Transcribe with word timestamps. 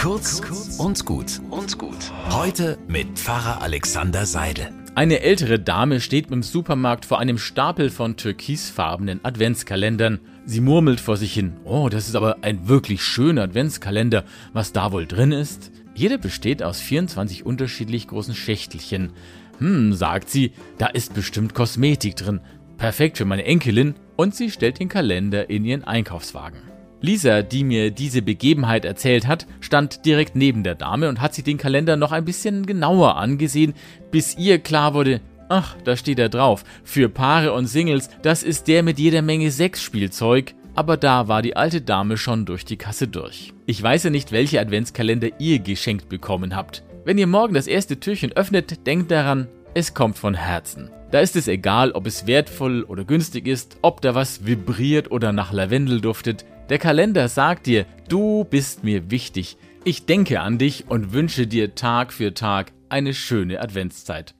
Kurz 0.00 0.40
und 0.78 1.04
gut 1.04 1.42
und 1.50 1.76
gut. 1.76 2.10
Heute 2.30 2.78
mit 2.88 3.18
Pfarrer 3.18 3.60
Alexander 3.60 4.24
Seidel. 4.24 4.72
Eine 4.94 5.20
ältere 5.20 5.60
Dame 5.60 6.00
steht 6.00 6.30
im 6.30 6.42
Supermarkt 6.42 7.04
vor 7.04 7.18
einem 7.18 7.36
Stapel 7.36 7.90
von 7.90 8.16
türkisfarbenen 8.16 9.22
Adventskalendern. 9.22 10.20
Sie 10.46 10.62
murmelt 10.62 11.00
vor 11.00 11.18
sich 11.18 11.34
hin: 11.34 11.52
Oh, 11.64 11.90
das 11.90 12.08
ist 12.08 12.14
aber 12.14 12.38
ein 12.40 12.66
wirklich 12.66 13.02
schöner 13.02 13.42
Adventskalender. 13.42 14.24
Was 14.54 14.72
da 14.72 14.90
wohl 14.90 15.06
drin 15.06 15.32
ist? 15.32 15.70
Jeder 15.94 16.16
besteht 16.16 16.62
aus 16.62 16.80
24 16.80 17.44
unterschiedlich 17.44 18.08
großen 18.08 18.34
Schächtelchen. 18.34 19.12
Hm, 19.58 19.92
sagt 19.92 20.30
sie, 20.30 20.52
da 20.78 20.86
ist 20.86 21.12
bestimmt 21.12 21.52
Kosmetik 21.52 22.16
drin. 22.16 22.40
Perfekt 22.78 23.18
für 23.18 23.26
meine 23.26 23.44
Enkelin. 23.44 23.96
Und 24.16 24.34
sie 24.34 24.50
stellt 24.50 24.78
den 24.78 24.88
Kalender 24.88 25.50
in 25.50 25.66
ihren 25.66 25.84
Einkaufswagen. 25.84 26.69
Lisa, 27.02 27.42
die 27.42 27.64
mir 27.64 27.90
diese 27.90 28.20
Begebenheit 28.20 28.84
erzählt 28.84 29.26
hat, 29.26 29.46
stand 29.60 30.04
direkt 30.04 30.36
neben 30.36 30.62
der 30.62 30.74
Dame 30.74 31.08
und 31.08 31.20
hat 31.20 31.34
sich 31.34 31.44
den 31.44 31.56
Kalender 31.56 31.96
noch 31.96 32.12
ein 32.12 32.24
bisschen 32.24 32.66
genauer 32.66 33.16
angesehen, 33.16 33.74
bis 34.10 34.36
ihr 34.36 34.58
klar 34.58 34.92
wurde, 34.92 35.20
ach, 35.48 35.76
da 35.84 35.96
steht 35.96 36.18
er 36.18 36.28
drauf, 36.28 36.64
für 36.84 37.08
Paare 37.08 37.52
und 37.52 37.66
Singles, 37.66 38.10
das 38.22 38.42
ist 38.42 38.68
der 38.68 38.82
mit 38.82 38.98
jeder 38.98 39.22
Menge 39.22 39.50
Sexspielzeug, 39.50 40.54
aber 40.74 40.96
da 40.96 41.26
war 41.26 41.42
die 41.42 41.56
alte 41.56 41.80
Dame 41.80 42.16
schon 42.16 42.44
durch 42.44 42.64
die 42.64 42.76
Kasse 42.76 43.08
durch. 43.08 43.52
Ich 43.66 43.82
weiß 43.82 44.04
ja 44.04 44.10
nicht, 44.10 44.30
welche 44.30 44.60
Adventskalender 44.60 45.28
ihr 45.38 45.58
geschenkt 45.58 46.08
bekommen 46.08 46.54
habt. 46.54 46.84
Wenn 47.04 47.18
ihr 47.18 47.26
morgen 47.26 47.54
das 47.54 47.66
erste 47.66 47.98
Türchen 47.98 48.32
öffnet, 48.32 48.86
denkt 48.86 49.10
daran, 49.10 49.48
es 49.74 49.94
kommt 49.94 50.18
von 50.18 50.34
Herzen. 50.34 50.90
Da 51.10 51.20
ist 51.20 51.34
es 51.34 51.48
egal, 51.48 51.92
ob 51.92 52.06
es 52.06 52.26
wertvoll 52.26 52.84
oder 52.84 53.04
günstig 53.04 53.48
ist, 53.48 53.78
ob 53.82 54.00
da 54.00 54.14
was 54.14 54.46
vibriert 54.46 55.10
oder 55.10 55.32
nach 55.32 55.52
Lavendel 55.52 56.00
duftet. 56.00 56.44
Der 56.70 56.78
Kalender 56.78 57.28
sagt 57.28 57.66
dir, 57.66 57.84
du 58.08 58.44
bist 58.44 58.84
mir 58.84 59.10
wichtig. 59.10 59.56
Ich 59.82 60.06
denke 60.06 60.40
an 60.40 60.56
dich 60.56 60.84
und 60.88 61.12
wünsche 61.12 61.48
dir 61.48 61.74
Tag 61.74 62.12
für 62.12 62.32
Tag 62.32 62.70
eine 62.88 63.12
schöne 63.12 63.60
Adventszeit. 63.60 64.36